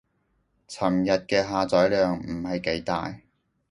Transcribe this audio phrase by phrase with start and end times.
[0.67, 3.19] 尋日嘅下載量唔係幾大